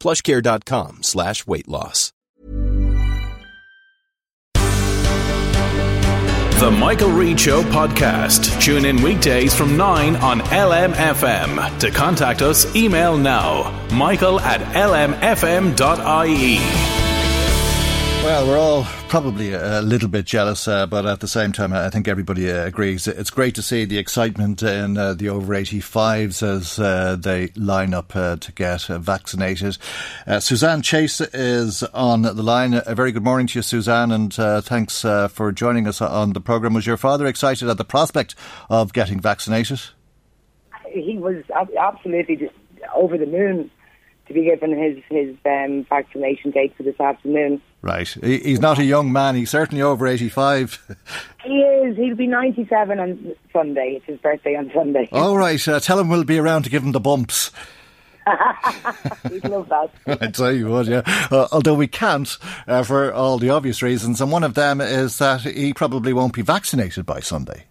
[0.00, 2.12] plushcare.com slash weight loss.
[6.60, 8.60] The Michael Reed Show podcast.
[8.60, 11.78] Tune in weekdays from 9 on LMFM.
[11.78, 16.58] To contact us, email now michael at lmfm.ie.
[18.22, 21.90] Well, we're all probably a little bit jealous, uh, but at the same time, I
[21.90, 23.08] think everybody uh, agrees.
[23.08, 27.92] It's great to see the excitement in uh, the over 85s as uh, they line
[27.92, 29.78] up uh, to get uh, vaccinated.
[30.38, 32.72] Suzanne Chase is on the line.
[32.86, 36.74] A very good morning to you, Suzanne, and thanks for joining us on the programme.
[36.74, 38.36] Was your father excited at the prospect
[38.68, 39.80] of getting vaccinated?
[40.88, 41.42] He was
[41.76, 42.48] absolutely
[42.94, 43.72] over the moon
[44.30, 47.60] to be given his his um, vaccination date for this afternoon.
[47.82, 49.34] Right, he's not a young man.
[49.34, 50.78] He's certainly over eighty five.
[51.44, 51.96] he is.
[51.96, 53.94] He'll be ninety seven on Sunday.
[53.96, 55.08] It's his birthday on Sunday.
[55.12, 55.66] All right.
[55.66, 57.50] Uh, tell him we'll be around to give him the bumps.
[59.30, 59.90] We'd love that.
[60.06, 61.02] I tell you what, yeah.
[61.32, 62.36] Uh, although we can't
[62.68, 66.34] uh, for all the obvious reasons, and one of them is that he probably won't
[66.34, 67.64] be vaccinated by Sunday.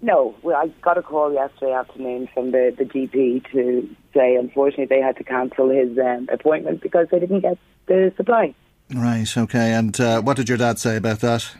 [0.00, 4.86] No, well, I got a call yesterday afternoon from the, the GP to say, unfortunately,
[4.86, 8.54] they had to cancel his um, appointment because they didn't get the supply.
[8.94, 9.72] Right, okay.
[9.72, 11.50] And uh, what did your dad say about that?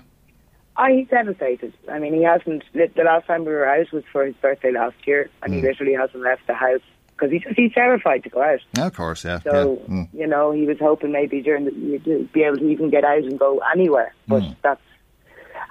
[0.76, 1.72] I, he's devastated.
[1.90, 2.62] I mean, he hasn't.
[2.72, 5.56] The last time we were out was for his birthday last year, and mm.
[5.56, 8.60] he literally hasn't left the house because he's he's terrified to go out.
[8.76, 9.40] Yeah, of course, yeah.
[9.40, 9.94] So yeah.
[9.94, 10.08] Mm.
[10.12, 11.72] you know, he was hoping maybe during the
[12.04, 14.56] to be able to even get out and go anywhere, but mm.
[14.62, 14.80] that's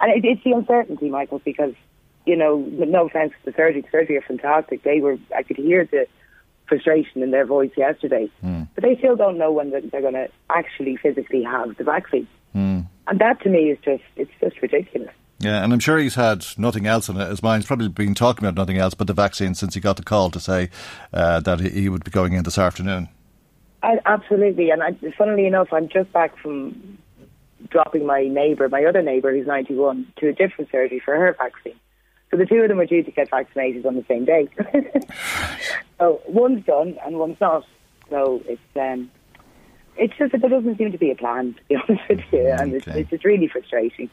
[0.02, 1.74] and it, it's the uncertainty, Michael, because
[2.28, 4.84] you know, no offense to the surgery, the surgery are fantastic.
[4.84, 6.06] They were, I could hear the
[6.68, 8.68] frustration in their voice yesterday, mm.
[8.76, 12.28] but they still don't know when they're, they're going to actually physically have the vaccine.
[12.54, 12.88] Mm.
[13.08, 15.14] And that to me is just, it's just ridiculous.
[15.40, 17.62] Yeah, and I'm sure he's had nothing else in his mind.
[17.62, 20.32] He's probably been talking about nothing else but the vaccine since he got the call
[20.32, 20.70] to say
[21.14, 23.08] uh, that he would be going in this afternoon.
[23.84, 26.98] I, absolutely, and I, funnily enough, I'm just back from
[27.70, 31.80] dropping my neighbour, my other neighbour who's 91, to a different surgery for her vaccine.
[32.30, 34.50] So the two of them are due to get vaccinated on the same day.
[36.00, 37.66] so one's done and one's not.
[38.10, 39.10] So it's um,
[39.98, 42.48] it's just that there doesn't seem to be a plan, to be honest with you,
[42.48, 43.02] and okay.
[43.02, 44.10] it's, it's, really frustrating.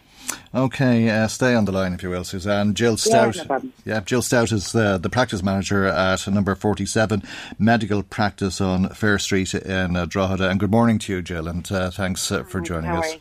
[0.54, 2.74] Okay, uh, stay on the line if you will, Suzanne.
[2.74, 3.36] Jill Stout.
[3.36, 7.22] Yeah, no yeah Jill Stout is uh, the practice manager at number 47
[7.58, 10.48] Medical Practice on Fair Street in uh, Drogheda.
[10.48, 13.16] And good morning to you, Jill, and uh, thanks uh, for joining us.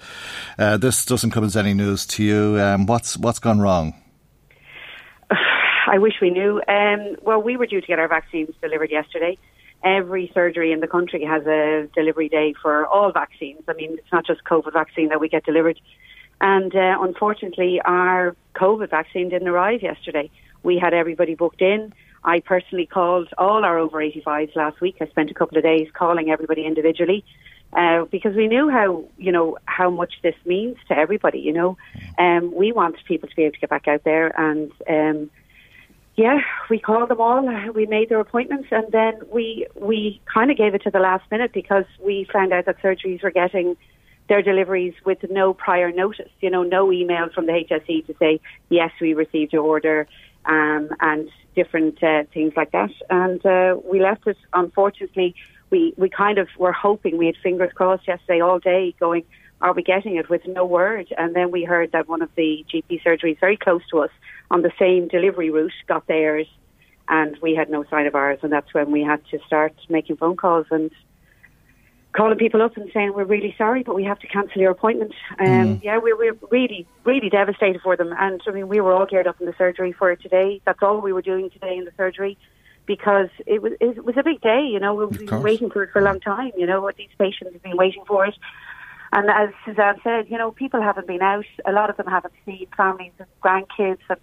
[0.57, 2.59] Uh, this doesn't come as any news to you.
[2.59, 3.93] Um, what's what's gone wrong?
[5.93, 6.59] I wish we knew.
[6.67, 9.37] Um, well, we were due to get our vaccines delivered yesterday.
[9.83, 13.61] Every surgery in the country has a delivery day for all vaccines.
[13.67, 15.79] I mean, it's not just COVID vaccine that we get delivered.
[16.41, 20.31] And uh, unfortunately, our COVID vaccine didn't arrive yesterday.
[20.63, 21.93] We had everybody booked in.
[22.23, 24.95] I personally called all our over 85s last week.
[24.99, 27.23] I spent a couple of days calling everybody individually
[27.71, 31.39] uh, because we knew how you know how much this means to everybody.
[31.39, 31.77] You know,
[32.17, 35.29] um, we want people to be able to get back out there and um,
[36.15, 37.43] yeah, we called them all.
[37.73, 41.29] We made their appointments, and then we we kind of gave it to the last
[41.31, 43.75] minute because we found out that surgeries were getting
[44.29, 46.29] their deliveries with no prior notice.
[46.39, 48.39] You know, no email from the HSE to say
[48.69, 50.07] yes, we received your order,
[50.45, 52.91] um, and different uh, things like that.
[53.09, 54.37] And uh, we left it.
[54.53, 55.33] Unfortunately,
[55.71, 59.23] we we kind of were hoping we had fingers crossed yesterday all day, going,
[59.63, 61.11] are we getting it with no word?
[61.17, 64.11] And then we heard that one of the GP surgeries very close to us
[64.53, 66.47] on the same delivery route got theirs,
[67.09, 70.15] and we had no sign of ours, and that's when we had to start making
[70.17, 70.91] phone calls and
[72.13, 75.13] calling people up and saying we're really sorry, but we have to cancel your appointment.
[75.39, 75.83] Um, mm.
[75.83, 79.25] Yeah, we were really, really devastated for them, and I mean we were all geared
[79.25, 80.61] up in the surgery for today.
[80.65, 82.37] That's all we were doing today in the surgery.
[82.85, 84.63] because it was it was a big day.
[84.71, 86.51] You know, we've been waiting for it for a long time.
[86.57, 88.35] You know, what these patients have been waiting for it.
[89.11, 91.45] And as Suzanne said, you know, people haven't been out.
[91.65, 94.19] A lot of them haven't seen families and grandkids, and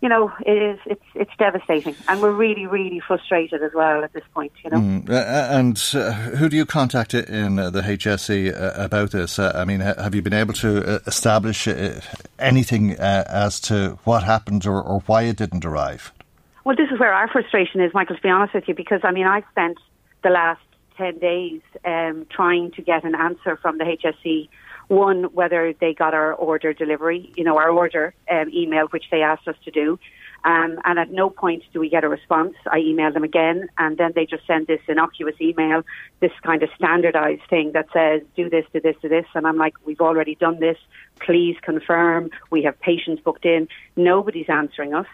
[0.00, 4.12] you know, it is it's it's devastating, and we're really really frustrated as well at
[4.14, 4.52] this point.
[4.64, 5.10] You know, mm.
[5.10, 9.38] uh, and uh, who do you contact in uh, the HSE uh, about this?
[9.38, 11.68] Uh, I mean, have you been able to uh, establish
[12.38, 16.12] anything as to what happened or, or why it didn't arrive?
[16.64, 18.16] Well, this is where our frustration is, Michael.
[18.16, 19.76] To be honest with you, because I mean, I've spent
[20.22, 20.62] the last
[20.96, 24.48] ten days um, trying to get an answer from the HSE
[24.90, 29.22] one, whether they got our order delivery, you know, our order um, email, which they
[29.22, 29.98] asked us to do.
[30.42, 32.54] Um, and at no point do we get a response.
[32.70, 35.84] I email them again, and then they just send this innocuous email,
[36.18, 39.26] this kind of standardized thing that says, do this, do this, do this.
[39.34, 40.78] And I'm like, we've already done this.
[41.20, 42.30] Please confirm.
[42.50, 43.68] We have patients booked in.
[43.96, 45.06] Nobody's answering us.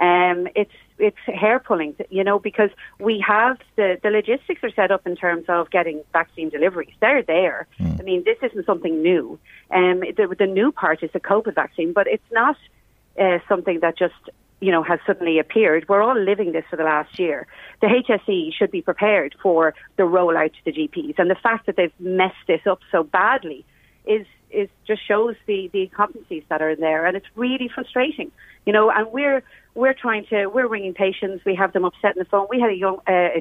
[0.00, 4.90] Um, it's it's hair pulling, you know, because we have the the logistics are set
[4.90, 6.94] up in terms of getting vaccine deliveries.
[7.00, 7.66] They're there.
[7.78, 8.00] Mm.
[8.00, 9.38] I mean, this isn't something new.
[9.70, 12.56] Um, the, the new part is the COVID vaccine, but it's not
[13.20, 14.14] uh, something that just
[14.60, 15.86] you know has suddenly appeared.
[15.86, 17.46] We're all living this for the last year.
[17.82, 21.76] The HSE should be prepared for the rollout to the GPs, and the fact that
[21.76, 23.66] they've messed this up so badly
[24.10, 28.32] is is just shows the the incompetencies that are in there, and it's really frustrating,
[28.66, 28.90] you know.
[28.90, 29.42] And we're
[29.74, 31.44] we're trying to we're ringing patients.
[31.44, 32.46] We have them upset on the phone.
[32.50, 33.40] We had a young, uh,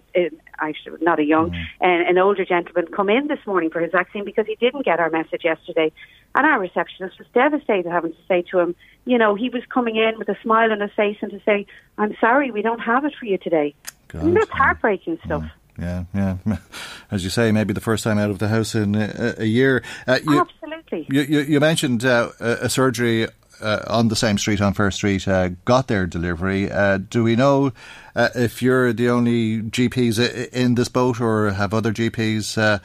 [0.60, 1.66] actually not a young, mm.
[1.82, 5.00] an, an older gentleman come in this morning for his vaccine because he didn't get
[5.00, 5.92] our message yesterday,
[6.36, 8.76] and our receptionist was devastated having to say to him,
[9.06, 11.66] you know, he was coming in with a smile on his face and to say,
[11.98, 13.74] "I'm sorry, we don't have it for you today."
[14.10, 15.44] God, mean, that's heartbreaking stuff.
[15.44, 16.04] Yeah, yeah.
[16.14, 16.58] Yeah.
[17.12, 19.84] As you say, maybe the first time out of the house in a, a year.
[20.08, 21.08] Uh, you, Absolutely.
[21.10, 23.28] You, you, you mentioned uh, a surgery
[23.62, 26.72] uh, on the same street on First Street uh, got their delivery.
[26.72, 27.74] Uh, do we know
[28.16, 32.80] uh, if you're the only GPs in this boat, or have other GPs uh,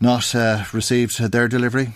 [0.00, 1.92] not uh, received their delivery?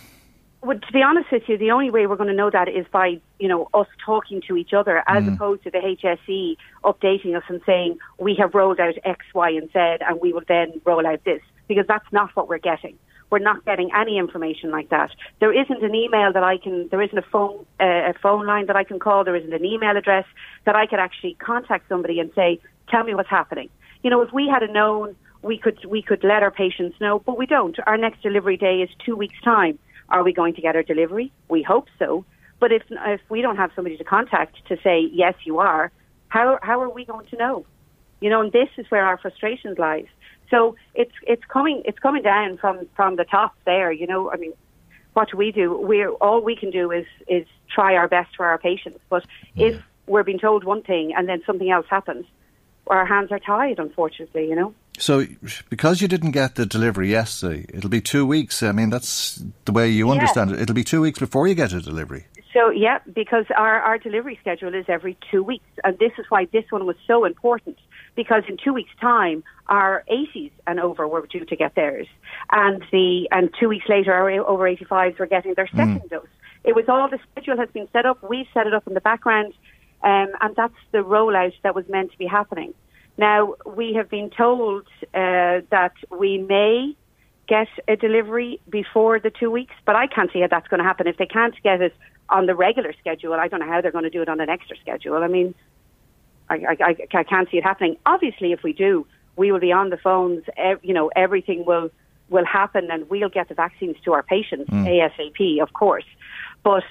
[0.75, 2.85] Well, to be honest with you, the only way we're going to know that is
[2.91, 5.33] by you know us talking to each other, as mm.
[5.33, 9.69] opposed to the HSE updating us and saying we have rolled out X, Y, and
[9.71, 12.97] Z, and we will then roll out this, because that's not what we're getting.
[13.29, 15.11] We're not getting any information like that.
[15.39, 16.89] There isn't an email that I can.
[16.89, 19.23] There isn't a phone uh, a phone line that I can call.
[19.23, 20.25] There isn't an email address
[20.65, 23.69] that I could actually contact somebody and say, "Tell me what's happening."
[24.03, 27.19] You know, if we had a known, we could we could let our patients know,
[27.19, 27.77] but we don't.
[27.87, 29.79] Our next delivery day is two weeks' time.
[30.09, 31.31] Are we going to get our delivery?
[31.49, 32.25] We hope so.
[32.59, 35.91] But if if we don't have somebody to contact to say yes, you are,
[36.29, 37.65] how how are we going to know?
[38.21, 40.07] You know, and this is where our frustrations lies.
[40.49, 43.91] So it's it's coming it's coming down from from the top there.
[43.91, 44.53] You know, I mean,
[45.13, 45.75] what do we do?
[45.77, 48.99] We're, all we can do is is try our best for our patients.
[49.09, 49.67] But yeah.
[49.67, 52.25] if we're being told one thing and then something else happens,
[52.87, 53.79] our hands are tied.
[53.79, 54.73] Unfortunately, you know.
[54.97, 55.25] So,
[55.69, 58.63] because you didn't get the delivery yesterday, it'll be two weeks.
[58.63, 60.61] I mean, that's the way you understand it.
[60.61, 62.25] It'll be two weeks before you get a delivery.
[62.53, 65.65] So, yeah, because our, our delivery schedule is every two weeks.
[65.83, 67.77] And this is why this one was so important
[68.15, 72.07] because in two weeks' time, our 80s and over were due to get theirs,
[72.51, 76.09] and the and two weeks later, our over 85s were getting their second mm.
[76.09, 76.27] dose.
[76.63, 78.23] It was all the schedule has been set up.
[78.27, 79.53] We set it up in the background,
[80.03, 82.73] um, and that's the rollout that was meant to be happening.
[83.17, 86.95] Now we have been told uh, that we may
[87.47, 90.83] get a delivery before the two weeks, but I can't see how that's going to
[90.83, 91.07] happen.
[91.07, 91.95] If they can't get it
[92.29, 94.49] on the regular schedule, I don't know how they're going to do it on an
[94.49, 95.23] extra schedule.
[95.23, 95.53] I mean,
[96.49, 97.97] I, I, I can't see it happening.
[98.05, 99.05] Obviously, if we do,
[99.35, 100.43] we will be on the phones.
[100.81, 101.91] You know, everything will
[102.29, 104.85] will happen, and we'll get the vaccines to our patients mm.
[104.87, 106.05] ASAP, of course.
[106.63, 106.83] But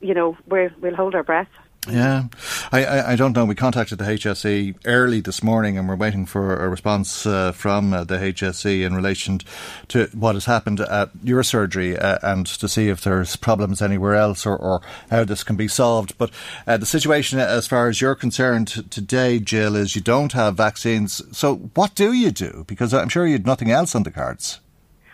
[0.00, 1.48] you know, we we'll hold our breath.
[1.88, 2.24] Yeah,
[2.72, 3.46] I, I, I, don't know.
[3.46, 7.94] We contacted the HSE early this morning and we're waiting for a response uh, from
[7.94, 9.40] uh, the HSE in relation
[9.88, 14.14] to what has happened at your surgery uh, and to see if there's problems anywhere
[14.14, 16.18] else or, or how this can be solved.
[16.18, 16.30] But
[16.66, 21.22] uh, the situation, as far as you're concerned today, Jill, is you don't have vaccines.
[21.36, 22.64] So what do you do?
[22.66, 24.60] Because I'm sure you had nothing else on the cards.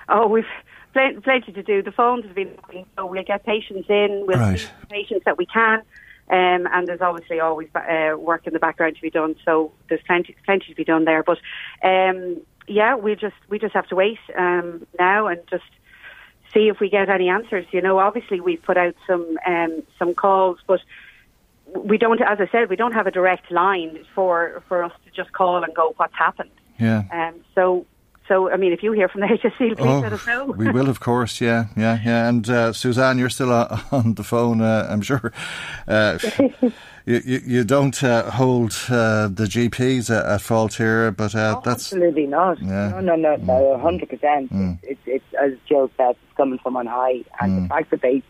[0.08, 0.44] Oh, we've
[0.92, 1.82] plenty to do.
[1.82, 2.56] The phones have been
[2.96, 4.70] so we'll get patients in, we'll right.
[4.88, 5.82] patients that we can.
[6.28, 10.02] Um, and there's obviously always uh, work in the background to be done, so there's
[10.06, 11.23] plenty, plenty to be done there.
[11.23, 11.38] But
[11.83, 15.64] um, yeah, we just we just have to wait um, now and just
[16.52, 17.66] see if we get any answers.
[17.71, 20.80] You know, obviously we've put out some um, some calls, but
[21.75, 25.11] we don't, as I said, we don't have a direct line for for us to
[25.11, 26.50] just call and go, what's happened.
[26.78, 27.04] Yeah.
[27.12, 27.87] Um, so
[28.28, 30.47] So, I mean, if you hear from the HSE, please oh, let us know.
[30.47, 31.40] we will, of course.
[31.40, 32.28] Yeah, yeah, yeah.
[32.28, 33.52] And uh, Suzanne, you're still
[33.92, 35.33] on the phone, uh, I'm sure.
[35.87, 36.18] Uh,
[37.06, 41.56] you, you, you, don't uh, hold uh, the GPs at, at, fault here, but uh,
[41.56, 42.61] oh, that's absolutely not.
[42.61, 42.88] Yeah.
[42.88, 43.80] No, no, no, no, mm.
[43.80, 44.52] hundred percent.
[44.52, 44.78] Mm.
[44.83, 47.62] It's, it's as Jill said, it's coming from on high, and mm.
[47.62, 48.23] the fact that they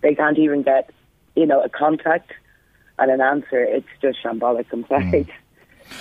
[0.00, 0.90] they can't even get
[1.34, 2.32] you know a contact
[2.98, 4.66] and an answer, it's just shambolic.
[4.72, 4.84] I'm.
[4.84, 5.28] Mm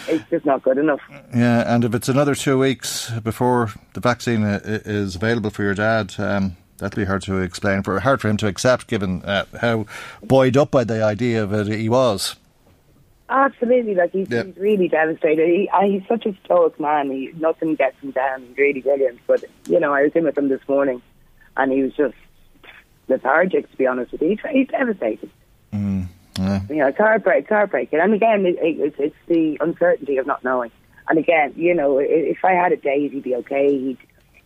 [0.08, 1.01] it's just not good enough.
[1.36, 6.15] Yeah, and if it's another two weeks before the vaccine is available for your dad,
[6.17, 9.86] um, that'll be hard to explain for hard for him to accept, given uh, how
[10.24, 12.36] buoyed up by the idea of it he was.
[13.31, 15.48] Absolutely, like he's, he's really devastated.
[15.48, 17.12] He, uh, he's such a stoic man.
[17.12, 18.41] He nothing gets him down.
[18.41, 19.19] He's really brilliant.
[19.27, 21.01] But you know, I was in with him this morning,
[21.55, 22.15] and he was just
[23.08, 23.69] lethargic.
[23.69, 25.29] To be honest with you, he's, he's devastated.
[26.50, 26.62] Yeah.
[26.70, 28.00] You know, car break, car breaking.
[28.00, 30.72] And again, it, it, it's the uncertainty of not knowing.
[31.08, 33.72] And again, you know, if I had a day, he'd be okay.
[33.72, 33.98] He'd,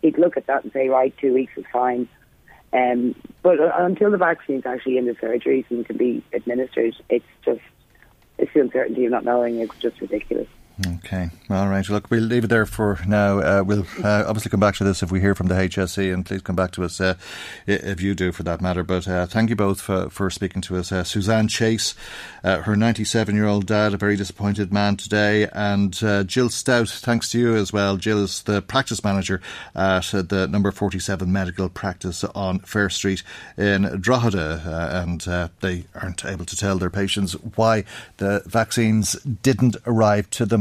[0.02, 2.08] he'd look at that and say, right, two weeks is fine.
[2.72, 7.60] Um, but until the vaccine's actually in the surgeries and can be administered, it's just,
[8.38, 9.60] it's the uncertainty of not knowing.
[9.60, 10.48] It's just ridiculous.
[10.84, 11.88] Okay, well all right.
[11.88, 13.38] Look, we'll leave it there for now.
[13.38, 16.26] Uh, we'll uh, obviously come back to this if we hear from the HSE, and
[16.26, 17.14] please come back to us uh,
[17.64, 18.82] if you do, for that matter.
[18.82, 20.90] But uh, thank you both for, for speaking to us.
[20.90, 21.94] Uh, Suzanne Chase,
[22.42, 25.92] uh, her 97 year old dad, a very disappointed man today, and
[26.26, 27.96] Jill Stout, thanks to you as well.
[27.96, 29.40] Jill is the practice manager
[29.76, 33.22] at the number 47 medical practice on Fair Street
[33.56, 35.20] in Drogheda, and
[35.60, 37.84] they aren't able to tell their patients why
[38.16, 40.44] the vaccines didn't arrive to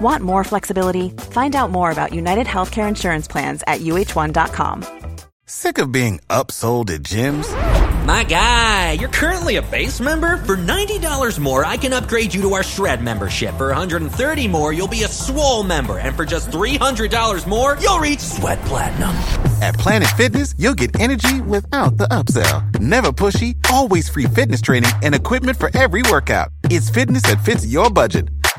[0.00, 1.10] Want more flexibility?
[1.10, 4.84] Find out more about United Healthcare Insurance Plans at uh1.com.
[5.44, 7.46] Sick of being upsold at gyms?
[8.06, 10.38] My guy, you're currently a base member.
[10.38, 13.54] For $90 more, I can upgrade you to our Shred membership.
[13.56, 15.98] For 130 more, you'll be a Swole member.
[15.98, 19.10] And for just $300 more, you'll reach Sweat Platinum.
[19.60, 22.80] At Planet Fitness, you'll get energy without the upsell.
[22.80, 26.48] Never pushy, always free fitness training and equipment for every workout.
[26.64, 28.28] It's fitness that fits your budget.